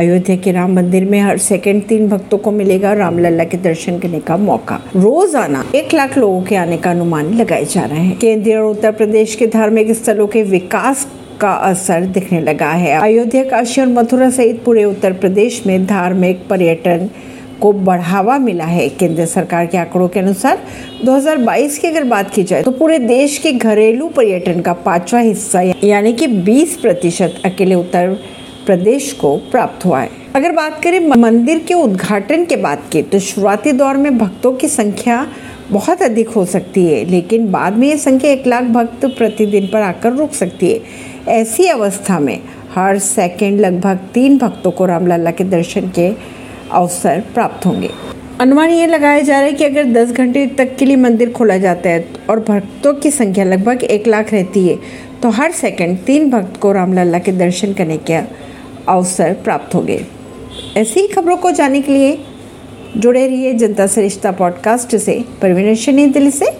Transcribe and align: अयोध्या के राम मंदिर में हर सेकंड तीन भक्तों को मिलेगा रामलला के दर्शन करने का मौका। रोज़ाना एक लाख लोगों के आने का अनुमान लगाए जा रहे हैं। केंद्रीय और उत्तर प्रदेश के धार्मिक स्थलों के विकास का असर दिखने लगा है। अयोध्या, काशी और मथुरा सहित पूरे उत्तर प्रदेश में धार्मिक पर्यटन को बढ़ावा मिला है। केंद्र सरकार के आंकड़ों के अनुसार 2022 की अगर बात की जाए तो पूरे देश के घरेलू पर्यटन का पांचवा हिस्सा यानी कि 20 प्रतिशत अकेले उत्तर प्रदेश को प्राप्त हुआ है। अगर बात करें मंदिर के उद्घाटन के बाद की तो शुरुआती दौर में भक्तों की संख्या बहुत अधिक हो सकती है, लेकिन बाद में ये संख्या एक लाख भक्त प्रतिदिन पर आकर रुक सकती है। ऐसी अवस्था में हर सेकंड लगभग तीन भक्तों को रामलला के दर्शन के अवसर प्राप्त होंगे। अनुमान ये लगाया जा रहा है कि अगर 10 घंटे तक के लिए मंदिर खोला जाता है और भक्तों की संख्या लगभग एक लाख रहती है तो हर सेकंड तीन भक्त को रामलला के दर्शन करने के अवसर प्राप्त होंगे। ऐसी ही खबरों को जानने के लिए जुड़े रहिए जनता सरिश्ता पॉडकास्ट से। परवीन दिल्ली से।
अयोध्या 0.00 0.34
के 0.36 0.52
राम 0.52 0.72
मंदिर 0.72 1.04
में 1.04 1.18
हर 1.20 1.38
सेकंड 1.38 1.82
तीन 1.86 2.08
भक्तों 2.08 2.36
को 2.38 2.50
मिलेगा 2.50 2.92
रामलला 2.92 3.44
के 3.44 3.56
दर्शन 3.56 3.98
करने 3.98 4.20
का 4.20 4.36
मौका। 4.36 4.76
रोज़ाना 4.96 5.64
एक 5.74 5.92
लाख 5.94 6.16
लोगों 6.18 6.40
के 6.42 6.56
आने 6.56 6.76
का 6.76 6.90
अनुमान 6.90 7.32
लगाए 7.34 7.64
जा 7.64 7.84
रहे 7.84 7.98
हैं। 7.98 8.16
केंद्रीय 8.18 8.56
और 8.56 8.70
उत्तर 8.70 8.92
प्रदेश 8.92 9.34
के 9.34 9.46
धार्मिक 9.46 9.90
स्थलों 9.92 10.26
के 10.26 10.42
विकास 10.44 11.06
का 11.40 11.50
असर 11.50 12.06
दिखने 12.06 12.40
लगा 12.40 12.70
है। 12.70 12.96
अयोध्या, 13.00 13.42
काशी 13.44 13.80
और 13.80 13.86
मथुरा 13.88 14.30
सहित 14.30 14.64
पूरे 14.64 14.84
उत्तर 14.84 15.12
प्रदेश 15.18 15.62
में 15.66 15.86
धार्मिक 15.86 16.48
पर्यटन 16.48 17.08
को 17.60 17.72
बढ़ावा 17.72 18.38
मिला 18.38 18.64
है। 18.64 18.88
केंद्र 18.88 19.26
सरकार 19.26 19.66
के 19.66 19.78
आंकड़ों 19.78 20.08
के 20.08 20.20
अनुसार 20.20 20.64
2022 21.04 21.78
की 21.78 21.88
अगर 21.88 22.04
बात 22.06 22.34
की 22.34 22.42
जाए 22.42 22.62
तो 22.62 22.70
पूरे 22.72 22.98
देश 22.98 23.38
के 23.38 23.52
घरेलू 23.52 24.08
पर्यटन 24.08 24.60
का 24.60 24.72
पांचवा 24.82 25.20
हिस्सा 25.20 25.62
यानी 25.84 26.12
कि 26.12 26.26
20 26.44 26.76
प्रतिशत 26.82 27.42
अकेले 27.44 27.74
उत्तर 27.74 28.18
प्रदेश 28.66 29.12
को 29.12 29.36
प्राप्त 29.50 29.84
हुआ 29.84 30.00
है। 30.00 30.10
अगर 30.36 30.52
बात 30.52 30.82
करें 30.82 30.98
मंदिर 31.10 31.58
के 31.58 31.74
उद्घाटन 31.74 32.44
के 32.44 32.56
बाद 32.58 32.82
की 32.92 33.02
तो 33.02 33.18
शुरुआती 33.20 33.72
दौर 33.72 33.96
में 33.96 34.18
भक्तों 34.18 34.52
की 34.52 34.68
संख्या 34.68 35.26
बहुत 35.70 36.02
अधिक 36.02 36.28
हो 36.28 36.44
सकती 36.46 36.84
है, 36.86 37.04
लेकिन 37.04 37.50
बाद 37.52 37.76
में 37.76 37.86
ये 37.88 37.96
संख्या 37.98 38.30
एक 38.30 38.46
लाख 38.46 38.64
भक्त 38.70 39.04
प्रतिदिन 39.08 39.66
पर 39.66 39.82
आकर 39.82 40.12
रुक 40.12 40.32
सकती 40.34 40.72
है। 40.72 40.80
ऐसी 41.30 41.66
अवस्था 41.68 42.18
में 42.18 42.38
हर 42.74 42.98
सेकंड 43.00 43.60
लगभग 43.60 43.98
तीन 44.14 44.38
भक्तों 44.38 44.70
को 44.70 44.86
रामलला 44.86 45.30
के 45.30 45.44
दर्शन 45.46 45.88
के 45.88 46.12
अवसर 46.72 47.22
प्राप्त 47.34 47.66
होंगे। 47.66 47.90
अनुमान 48.40 48.70
ये 48.70 48.86
लगाया 48.86 49.20
जा 49.20 49.38
रहा 49.38 49.46
है 49.46 49.52
कि 49.52 49.64
अगर 49.64 49.84
10 49.94 50.12
घंटे 50.12 50.46
तक 50.58 50.76
के 50.76 50.84
लिए 50.86 50.96
मंदिर 50.96 51.32
खोला 51.32 51.56
जाता 51.58 51.90
है 51.90 52.04
और 52.30 52.40
भक्तों 52.40 52.92
की 52.94 53.10
संख्या 53.10 53.44
लगभग 53.44 53.82
एक 53.84 54.06
लाख 54.06 54.32
रहती 54.32 54.66
है 54.68 54.76
तो 55.22 55.30
हर 55.30 55.52
सेकंड 55.52 55.98
तीन 56.06 56.30
भक्त 56.30 56.60
को 56.60 56.72
रामलला 56.72 57.18
के 57.18 57.32
दर्शन 57.34 57.72
करने 57.72 57.96
के 58.00 58.20
अवसर 58.90 59.32
प्राप्त 59.44 59.74
होंगे। 59.74 60.06
ऐसी 60.76 61.00
ही 61.00 61.06
खबरों 61.06 61.36
को 61.36 61.50
जानने 61.50 61.80
के 61.80 61.92
लिए 61.92 62.18
जुड़े 62.96 63.26
रहिए 63.26 63.54
जनता 63.54 63.86
सरिश्ता 63.86 64.32
पॉडकास्ट 64.32 64.96
से। 64.96 65.24
परवीन 65.42 66.12
दिल्ली 66.12 66.30
से। 66.30 66.50